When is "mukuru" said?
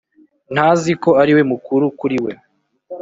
1.51-1.85